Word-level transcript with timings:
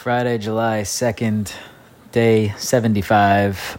Friday, 0.00 0.38
July 0.38 0.80
2nd, 0.80 1.52
day 2.10 2.54
75 2.56 3.76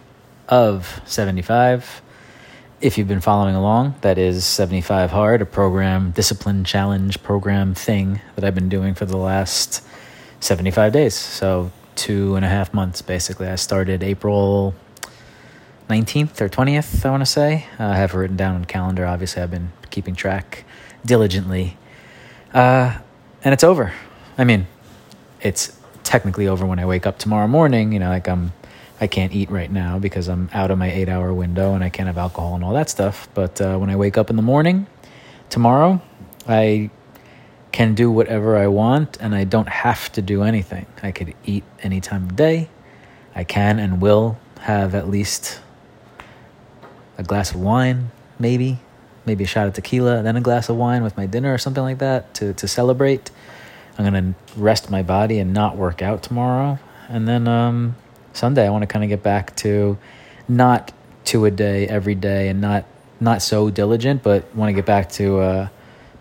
of 0.50 1.02
75. 1.04 2.04
If 2.80 3.00
you've 3.00 3.08
been 3.08 3.22
following 3.22 3.56
along, 3.56 3.96
that 4.02 4.20
is 4.20 4.46
75 4.46 5.10
Hard, 5.10 5.42
a 5.42 5.48
program, 5.48 6.12
discipline 6.12 6.64
challenge 6.64 7.24
program 7.24 7.74
thing 7.74 8.22
that 8.36 8.46
I've 8.46 8.54
been 8.54 8.70
doing 8.70 8.94
for 8.94 9.08
the 9.08 9.18
last 9.18 9.84
75 10.42 10.94
days. 10.94 11.16
So, 11.16 11.72
two 11.96 12.36
and 12.36 12.46
a 12.46 12.50
half 12.50 12.72
months 12.72 13.02
basically. 13.02 13.48
I 13.48 13.56
started 13.56 14.04
April 14.04 14.76
19th 15.90 16.40
or 16.40 16.50
20th, 16.50 17.04
I 17.04 17.10
want 17.10 17.22
to 17.22 17.26
say. 17.26 17.66
Uh, 17.80 17.86
I 17.86 17.96
have 17.96 18.14
it 18.14 18.18
written 18.18 18.38
down 18.38 18.54
on 18.54 18.66
calendar. 18.66 19.08
Obviously, 19.08 19.42
I've 19.42 19.50
been 19.50 19.72
keeping 19.90 20.14
track 20.14 20.66
diligently. 21.04 21.78
Uh, 22.54 23.00
and 23.44 23.56
it's 23.56 23.64
over. 23.64 23.92
I 24.38 24.44
mean, 24.44 24.68
it's 25.42 25.81
technically 26.12 26.46
over 26.46 26.66
when 26.66 26.78
I 26.78 26.86
wake 26.86 27.08
up 27.08 27.18
tomorrow 27.20 27.48
morning. 27.48 27.94
You 27.94 28.00
know, 28.00 28.10
like 28.10 28.28
I'm, 28.28 28.52
I 29.00 29.08
can't 29.08 29.32
eat 29.34 29.50
right 29.50 29.72
now 29.72 29.98
because 29.98 30.28
I'm 30.28 30.50
out 30.54 30.70
of 30.70 30.78
my 30.78 30.92
eight 30.92 31.08
hour 31.08 31.34
window 31.34 31.74
and 31.74 31.86
I 31.86 31.90
can't 31.90 32.08
have 32.08 32.18
alcohol 32.18 32.54
and 32.56 32.66
all 32.66 32.74
that 32.74 32.90
stuff. 32.90 33.30
But 33.34 33.62
uh, 33.62 33.78
when 33.78 33.90
I 33.90 33.96
wake 33.96 34.18
up 34.18 34.30
in 34.30 34.36
the 34.36 34.42
morning 34.42 34.88
tomorrow, 35.50 36.02
I 36.50 36.90
can 37.72 37.96
do 37.96 38.12
whatever 38.12 38.58
I 38.58 38.68
want 38.68 39.22
and 39.22 39.34
I 39.34 39.46
don't 39.46 39.70
have 39.70 40.12
to 40.12 40.22
do 40.22 40.44
anything. 40.44 40.86
I 41.02 41.14
could 41.14 41.34
eat 41.46 41.64
any 41.82 42.02
time 42.02 42.24
of 42.24 42.36
day. 42.36 42.68
I 43.34 43.46
can 43.46 43.80
and 43.80 44.02
will 44.02 44.38
have 44.60 44.94
at 44.94 45.10
least 45.10 45.62
a 47.18 47.24
glass 47.24 47.52
of 47.52 47.62
wine, 47.62 48.12
maybe, 48.38 48.80
maybe 49.26 49.46
a 49.46 49.48
shot 49.48 49.66
of 49.66 49.74
tequila, 49.76 50.24
then 50.24 50.36
a 50.36 50.42
glass 50.42 50.68
of 50.68 50.76
wine 50.76 51.04
with 51.04 51.16
my 51.16 51.26
dinner 51.26 51.54
or 51.54 51.58
something 51.58 51.84
like 51.84 52.00
that 52.00 52.34
to, 52.34 52.54
to 52.56 52.68
celebrate. 52.68 53.32
I'm 54.06 54.14
going 54.14 54.34
to 54.34 54.60
rest 54.60 54.90
my 54.90 55.04
body 55.04 55.40
and 55.40 55.54
not 55.54 55.78
work 55.78 56.02
out 56.02 56.24
tomorrow. 56.24 56.80
And 57.08 57.28
then 57.28 57.48
um, 57.48 57.96
Sunday, 58.34 58.66
I 58.66 58.70
want 58.70 58.84
to 58.84 58.88
kind 58.88 59.04
of 59.04 59.10
get 59.10 59.24
back 59.24 59.56
to 59.58 59.98
not 60.48 60.94
two 61.24 61.46
a 61.46 61.52
day 61.52 61.88
every 61.88 62.16
day 62.16 62.50
and 62.50 62.62
not 62.62 62.86
not 63.20 63.42
so 63.42 63.70
diligent, 63.70 64.24
but 64.24 64.54
want 64.56 64.70
to 64.70 64.74
get 64.74 64.86
back 64.86 65.10
to 65.12 65.38
uh, 65.40 65.68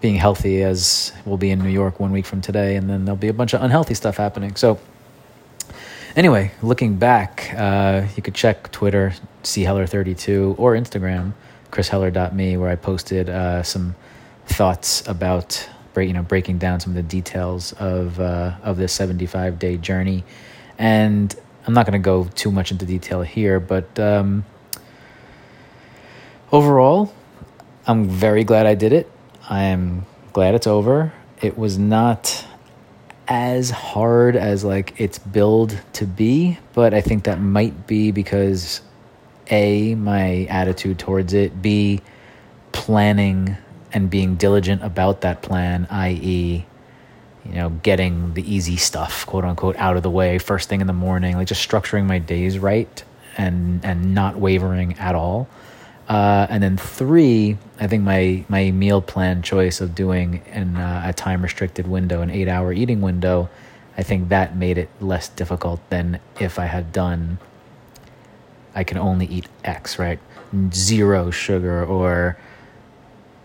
being 0.00 0.16
healthy 0.16 0.62
as 0.62 1.12
we'll 1.24 1.38
be 1.38 1.50
in 1.50 1.58
New 1.58 1.70
York 1.70 1.98
one 1.98 2.12
week 2.12 2.26
from 2.26 2.42
today. 2.42 2.76
And 2.76 2.88
then 2.90 3.04
there'll 3.04 3.16
be 3.16 3.28
a 3.28 3.32
bunch 3.32 3.54
of 3.54 3.62
unhealthy 3.62 3.94
stuff 3.94 4.18
happening. 4.18 4.54
So, 4.56 4.78
anyway, 6.14 6.52
looking 6.62 6.96
back, 6.96 7.54
uh, 7.56 8.06
you 8.16 8.22
could 8.22 8.34
check 8.34 8.70
Twitter, 8.70 9.14
cheller32, 9.42 10.58
or 10.58 10.74
Instagram, 10.74 11.32
chrisheller.me, 11.70 12.58
where 12.58 12.68
I 12.68 12.76
posted 12.76 13.30
uh, 13.30 13.62
some 13.62 13.94
thoughts 14.46 15.06
about 15.08 15.68
break, 15.92 16.08
you 16.08 16.14
know, 16.14 16.22
breaking 16.22 16.58
down 16.58 16.80
some 16.80 16.92
of 16.92 16.96
the 16.96 17.02
details 17.02 17.72
of 17.74 18.20
uh, 18.20 18.54
of 18.62 18.76
this 18.76 18.92
75 18.92 19.58
day 19.58 19.76
journey. 19.76 20.24
And 20.78 21.34
I'm 21.66 21.74
not 21.74 21.86
going 21.86 22.00
to 22.00 22.04
go 22.04 22.24
too 22.34 22.50
much 22.50 22.70
into 22.70 22.86
detail 22.86 23.22
here, 23.22 23.60
but 23.60 23.98
um, 23.98 24.44
overall, 26.50 27.12
I'm 27.86 28.08
very 28.08 28.44
glad 28.44 28.66
I 28.66 28.74
did 28.74 28.92
it. 28.92 29.10
I 29.48 29.64
am 29.64 30.06
glad 30.32 30.54
it's 30.54 30.66
over. 30.66 31.12
It 31.40 31.58
was 31.58 31.78
not 31.78 32.46
as 33.28 33.70
hard 33.70 34.36
as 34.36 34.64
like 34.64 34.94
it's 34.98 35.18
billed 35.18 35.80
to 35.94 36.06
be, 36.06 36.58
but 36.72 36.92
I 36.92 37.00
think 37.00 37.24
that 37.24 37.40
might 37.40 37.86
be 37.86 38.10
because 38.10 38.80
a 39.50 39.94
my 39.94 40.46
attitude 40.46 40.98
towards 40.98 41.32
it, 41.32 41.62
b 41.62 42.00
planning 42.72 43.56
and 43.92 44.10
being 44.10 44.36
diligent 44.36 44.82
about 44.82 45.22
that 45.22 45.42
plan, 45.42 45.86
i.e., 45.90 46.64
you 47.44 47.52
know, 47.52 47.70
getting 47.70 48.34
the 48.34 48.54
easy 48.54 48.76
stuff, 48.76 49.24
quote 49.26 49.44
unquote, 49.44 49.76
out 49.76 49.96
of 49.96 50.02
the 50.02 50.10
way 50.10 50.38
first 50.38 50.68
thing 50.68 50.80
in 50.80 50.86
the 50.86 50.92
morning, 50.92 51.36
like 51.36 51.48
just 51.48 51.66
structuring 51.66 52.04
my 52.04 52.18
days 52.18 52.58
right 52.58 53.02
and 53.36 53.84
and 53.84 54.14
not 54.14 54.36
wavering 54.36 54.98
at 54.98 55.14
all. 55.14 55.48
Uh, 56.08 56.46
and 56.50 56.62
then 56.62 56.76
three, 56.76 57.56
I 57.78 57.86
think 57.86 58.02
my 58.02 58.44
my 58.48 58.70
meal 58.72 59.00
plan 59.00 59.42
choice 59.42 59.80
of 59.80 59.94
doing 59.94 60.42
in 60.52 60.76
uh, 60.76 61.02
a 61.06 61.12
time 61.12 61.40
restricted 61.42 61.86
window, 61.86 62.20
an 62.20 62.30
eight 62.30 62.48
hour 62.48 62.72
eating 62.72 63.00
window, 63.00 63.48
I 63.96 64.02
think 64.02 64.28
that 64.30 64.56
made 64.56 64.78
it 64.78 64.88
less 65.00 65.28
difficult 65.28 65.80
than 65.90 66.20
if 66.38 66.58
I 66.58 66.66
had 66.66 66.92
done. 66.92 67.38
I 68.74 68.84
can 68.84 68.98
only 68.98 69.26
eat 69.26 69.46
X, 69.64 69.98
right? 69.98 70.18
Zero 70.72 71.30
sugar 71.30 71.84
or 71.84 72.38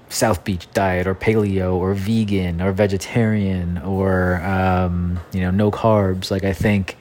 South 0.10 0.44
Beach 0.44 0.72
diet 0.74 1.08
or 1.08 1.16
paleo 1.16 1.74
or 1.76 1.94
vegan 1.94 2.62
or 2.62 2.72
vegetarian 2.72 3.78
or 3.80 4.42
um, 4.42 5.20
you 5.34 5.42
know 5.42 5.52
no 5.52 5.72
carbs. 5.72 6.32
Like 6.32 6.44
I 6.44 6.54
think 6.54 6.98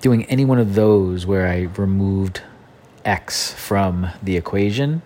doing 0.00 0.24
any 0.26 0.44
one 0.44 0.58
of 0.58 0.74
those 0.74 1.26
where 1.26 1.46
I 1.46 1.62
removed 1.76 2.42
X 3.04 3.52
from 3.52 4.08
the 4.22 4.36
equation 4.36 5.02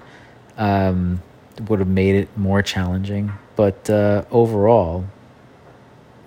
um, 0.57 1.23
would 1.69 1.79
have 1.79 1.89
made 1.89 2.15
it 2.15 2.37
more 2.37 2.63
challenging. 2.63 3.33
But 3.57 3.89
uh, 3.89 4.25
overall, 4.31 5.05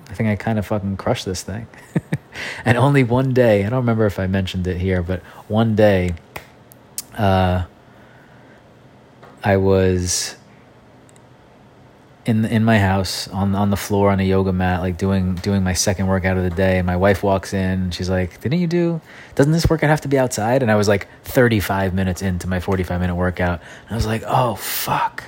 I 0.10 0.14
think 0.14 0.30
I 0.30 0.36
kind 0.36 0.60
of 0.60 0.66
fucking 0.66 0.98
crushed 0.98 1.26
this 1.26 1.42
thing. 1.44 1.68
and 2.66 2.78
only 2.78 3.04
one 3.04 3.34
day, 3.34 3.66
I 3.66 3.70
don't 3.70 3.80
remember 3.80 4.06
if 4.06 4.20
I 4.20 4.28
mentioned 4.28 4.68
it 4.68 4.78
here, 4.78 5.02
but 5.02 5.22
one 5.48 5.76
day, 5.76 6.14
uh, 7.18 7.66
I 9.46 9.58
was 9.58 10.36
in 12.26 12.46
in 12.46 12.64
my 12.64 12.80
house 12.80 13.28
on 13.28 13.54
on 13.54 13.70
the 13.70 13.78
floor 13.78 14.10
on 14.10 14.20
a 14.20 14.24
yoga 14.24 14.52
mat, 14.52 14.82
like 14.82 14.98
doing 14.98 15.36
doing 15.36 15.64
my 15.64 15.74
second 15.74 16.08
workout 16.08 16.36
of 16.36 16.44
the 16.44 16.50
day. 16.50 16.80
And 16.80 16.88
my 16.88 16.96
wife 16.98 17.22
walks 17.22 17.54
in, 17.54 17.84
and 17.84 17.94
she's 17.94 18.10
like, 18.10 18.42
"Didn't 18.42 18.60
you 18.60 18.66
do? 18.66 19.02
Doesn't 19.36 19.52
this 19.52 19.70
workout 19.70 19.92
have 19.92 20.02
to 20.02 20.08
be 20.08 20.18
outside?" 20.18 20.64
And 20.64 20.72
I 20.72 20.76
was 20.76 20.88
like 20.88 21.08
35 21.26 21.94
minutes 21.94 22.24
into 22.24 22.48
my 22.48 22.60
45 22.60 23.00
minute 23.00 23.16
workout, 23.16 23.62
and 23.84 23.92
I 23.92 23.96
was 23.96 24.08
like, 24.08 24.24
"Oh 24.26 24.56
fuck." 24.56 25.24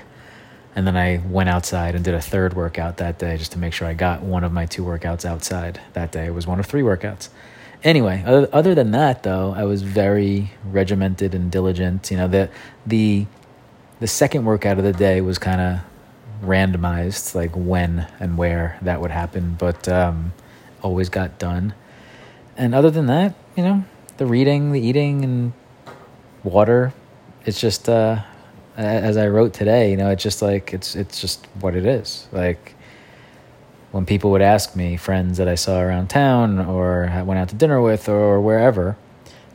And 0.75 0.87
then 0.87 0.97
I 0.97 1.21
went 1.29 1.49
outside 1.49 1.93
and 1.93 2.03
did 2.03 2.15
a 2.15 2.21
third 2.21 2.55
workout 2.55 2.97
that 2.97 3.19
day 3.19 3.37
just 3.37 3.51
to 3.51 3.59
make 3.59 3.73
sure 3.73 3.87
I 3.87 3.93
got 3.93 4.23
one 4.23 4.43
of 4.43 4.51
my 4.51 4.65
two 4.65 4.83
workouts 4.83 5.25
outside 5.25 5.79
that 5.93 6.11
day. 6.11 6.25
It 6.25 6.33
was 6.33 6.47
one 6.47 6.59
of 6.59 6.65
three 6.65 6.83
workouts. 6.83 7.29
Anyway, 7.83 8.23
other, 8.25 8.49
other 8.51 8.73
than 8.73 8.91
that 8.91 9.21
though, 9.21 9.53
I 9.55 9.63
was 9.65 9.83
very 9.83 10.53
regimented 10.65 11.35
and 11.35 11.51
diligent. 11.51 12.09
You 12.09 12.17
know, 12.17 12.27
the 12.27 12.49
the 12.85 13.27
the 13.99 14.07
second 14.07 14.45
workout 14.45 14.77
of 14.77 14.83
the 14.83 14.93
day 14.93 15.21
was 15.21 15.37
kind 15.37 15.61
of 15.61 15.79
randomized, 16.41 17.33
like 17.35 17.51
when 17.55 18.07
and 18.19 18.37
where 18.37 18.77
that 18.81 19.01
would 19.01 19.11
happen, 19.11 19.55
but 19.57 19.87
um, 19.87 20.33
always 20.81 21.09
got 21.09 21.39
done. 21.39 21.73
And 22.55 22.75
other 22.75 22.91
than 22.91 23.07
that, 23.07 23.35
you 23.55 23.63
know, 23.63 23.83
the 24.17 24.25
reading, 24.25 24.71
the 24.71 24.81
eating, 24.81 25.23
and 25.23 25.53
water, 26.43 26.93
it's 27.45 27.59
just 27.59 27.89
uh, 27.89 28.21
as 28.75 29.17
I 29.17 29.27
wrote 29.27 29.53
today. 29.53 29.91
You 29.91 29.97
know, 29.97 30.09
it's 30.09 30.23
just 30.23 30.41
like 30.41 30.73
it's 30.73 30.95
it's 30.95 31.19
just 31.19 31.45
what 31.59 31.75
it 31.75 31.85
is. 31.85 32.27
Like 32.31 32.75
when 33.91 34.05
people 34.05 34.31
would 34.31 34.41
ask 34.41 34.75
me, 34.75 34.97
friends 34.97 35.37
that 35.37 35.47
I 35.47 35.55
saw 35.55 35.79
around 35.79 36.09
town 36.09 36.59
or 36.59 37.11
went 37.25 37.39
out 37.39 37.49
to 37.49 37.55
dinner 37.55 37.81
with 37.81 38.09
or 38.09 38.39
wherever, 38.41 38.97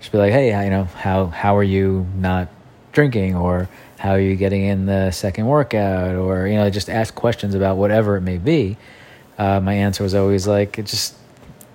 just 0.01 0.11
be 0.11 0.19
like, 0.19 0.33
hey, 0.33 0.65
you 0.65 0.71
know, 0.71 0.85
how 0.85 1.27
how 1.27 1.57
are 1.57 1.63
you 1.63 2.07
not 2.17 2.49
drinking 2.93 3.35
or 3.35 3.69
how 3.99 4.11
are 4.11 4.21
you 4.21 4.37
getting 4.37 4.63
in 4.63 4.87
the 4.87 5.11
second 5.11 5.47
workout 5.47 6.17
or 6.17 6.47
you 6.47 6.57
know 6.57 6.69
just 6.71 6.91
ask 6.91 7.15
questions 7.15 7.55
about 7.55 7.77
whatever 7.77 8.17
it 8.17 8.21
may 8.23 8.39
be. 8.39 8.77
Uh, 9.39 9.61
my 9.61 9.75
answer 9.75 10.03
was 10.03 10.15
always 10.15 10.47
like 10.47 10.79
it 10.79 10.87
just 10.87 11.15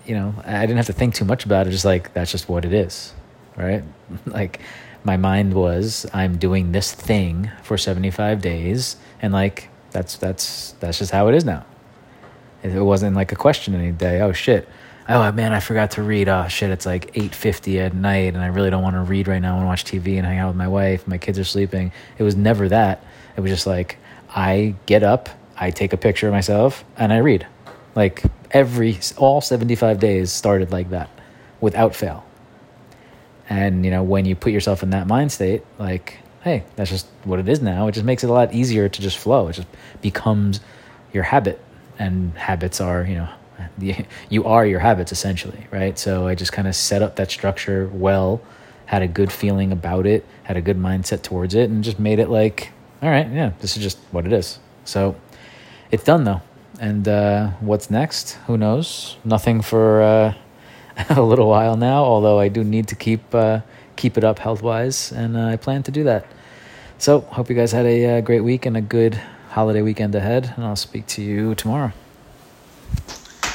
you 0.05 0.15
know 0.15 0.33
i 0.45 0.61
didn't 0.61 0.77
have 0.77 0.85
to 0.85 0.93
think 0.93 1.13
too 1.13 1.25
much 1.25 1.43
about 1.43 1.67
it 1.67 1.71
just 1.71 1.83
like 1.83 2.13
that's 2.13 2.31
just 2.31 2.47
what 2.47 2.63
it 2.65 2.73
is 2.73 3.13
right? 3.55 3.83
Like 4.25 4.61
my 5.03 5.17
mind 5.17 5.53
was 5.53 6.05
i'm 6.13 6.37
doing 6.37 6.71
this 6.71 6.93
thing 6.93 7.51
for 7.63 7.77
75 7.77 8.41
days 8.41 8.95
and 9.21 9.33
like 9.33 9.69
that's 9.91 10.15
that's 10.17 10.73
that's 10.79 10.99
just 10.99 11.11
how 11.11 11.27
it 11.27 11.35
is 11.35 11.45
now. 11.45 11.65
It 12.63 12.81
wasn't 12.81 13.15
like 13.15 13.31
a 13.31 13.35
question 13.35 13.73
any 13.75 13.91
day 13.91 14.21
oh 14.21 14.33
shit 14.33 14.67
oh 15.09 15.31
man, 15.31 15.53
I 15.53 15.59
forgot 15.59 15.91
to 15.91 16.03
read. 16.03 16.27
Oh 16.27 16.47
shit, 16.47 16.69
it's 16.69 16.85
like 16.85 17.11
eight 17.15 17.33
fifty 17.33 17.79
at 17.79 17.93
night, 17.93 18.33
and 18.33 18.39
I 18.39 18.47
really 18.47 18.69
don't 18.69 18.83
want 18.83 18.95
to 18.95 19.01
read 19.01 19.27
right 19.27 19.41
now. 19.41 19.53
I 19.53 19.63
want 19.63 19.63
to 19.63 19.67
watch 19.67 20.03
TV 20.03 20.17
and 20.17 20.25
hang 20.25 20.39
out 20.39 20.47
with 20.47 20.57
my 20.57 20.67
wife. 20.67 21.07
My 21.07 21.17
kids 21.17 21.39
are 21.39 21.43
sleeping. 21.43 21.91
It 22.17 22.23
was 22.23 22.35
never 22.35 22.69
that. 22.69 23.03
It 23.35 23.41
was 23.41 23.51
just 23.51 23.67
like 23.67 23.97
I 24.29 24.75
get 24.85 25.03
up, 25.03 25.29
I 25.55 25.71
take 25.71 25.93
a 25.93 25.97
picture 25.97 26.27
of 26.27 26.33
myself, 26.33 26.83
and 26.97 27.13
I 27.13 27.17
read. 27.17 27.47
Like 27.95 28.23
every 28.51 28.99
all 29.17 29.41
seventy 29.41 29.75
five 29.75 29.99
days 29.99 30.31
started 30.31 30.71
like 30.71 30.89
that, 30.91 31.09
without 31.61 31.95
fail. 31.95 32.25
And 33.49 33.85
you 33.85 33.91
know 33.91 34.03
when 34.03 34.25
you 34.25 34.35
put 34.35 34.51
yourself 34.51 34.83
in 34.83 34.89
that 34.91 35.07
mind 35.07 35.31
state, 35.31 35.63
like 35.79 36.19
hey, 36.41 36.63
that's 36.75 36.89
just 36.89 37.07
what 37.23 37.39
it 37.39 37.49
is 37.49 37.61
now. 37.61 37.87
It 37.87 37.93
just 37.93 38.05
makes 38.05 38.23
it 38.23 38.29
a 38.29 38.33
lot 38.33 38.53
easier 38.53 38.87
to 38.87 39.01
just 39.01 39.17
flow. 39.17 39.47
It 39.47 39.53
just 39.53 39.67
becomes 40.01 40.59
your 41.13 41.23
habit, 41.23 41.59
and 41.97 42.33
habits 42.37 42.79
are 42.81 43.03
you 43.03 43.15
know 43.15 43.29
you 44.29 44.45
are 44.45 44.65
your 44.65 44.79
habits 44.79 45.11
essentially, 45.11 45.67
right? 45.71 45.97
So 45.97 46.27
I 46.27 46.35
just 46.35 46.51
kind 46.51 46.67
of 46.67 46.75
set 46.75 47.01
up 47.01 47.15
that 47.17 47.31
structure 47.31 47.89
well, 47.93 48.41
had 48.85 49.01
a 49.01 49.07
good 49.07 49.31
feeling 49.31 49.71
about 49.71 50.05
it, 50.05 50.25
had 50.43 50.57
a 50.57 50.61
good 50.61 50.77
mindset 50.77 51.21
towards 51.23 51.55
it, 51.55 51.69
and 51.69 51.83
just 51.83 51.99
made 51.99 52.19
it 52.19 52.29
like, 52.29 52.71
all 53.01 53.09
right, 53.09 53.29
yeah, 53.31 53.51
this 53.59 53.77
is 53.77 53.83
just 53.83 53.97
what 54.11 54.25
it 54.25 54.33
is. 54.33 54.59
So 54.85 55.15
it's 55.91 56.03
done 56.03 56.23
though. 56.23 56.41
And 56.79 57.07
uh, 57.07 57.49
what's 57.59 57.89
next? 57.89 58.33
Who 58.45 58.57
knows? 58.57 59.17
Nothing 59.23 59.61
for 59.61 60.01
uh, 60.01 60.33
a 61.09 61.21
little 61.21 61.49
while 61.49 61.75
now. 61.75 62.03
Although 62.03 62.39
I 62.39 62.49
do 62.49 62.63
need 62.63 62.87
to 62.89 62.95
keep 62.95 63.33
uh, 63.33 63.61
keep 63.95 64.17
it 64.17 64.23
up 64.23 64.39
health 64.39 64.61
wise, 64.61 65.11
and 65.11 65.35
uh, 65.35 65.47
I 65.47 65.55
plan 65.57 65.83
to 65.83 65.91
do 65.91 66.03
that. 66.03 66.25
So 66.99 67.21
hope 67.21 67.49
you 67.49 67.55
guys 67.55 67.71
had 67.71 67.85
a 67.85 68.17
uh, 68.17 68.21
great 68.21 68.41
week 68.41 68.65
and 68.65 68.77
a 68.77 68.81
good 68.81 69.19
holiday 69.49 69.81
weekend 69.81 70.15
ahead. 70.15 70.53
And 70.55 70.65
I'll 70.65 70.75
speak 70.75 71.07
to 71.07 71.21
you 71.21 71.55
tomorrow. 71.55 71.91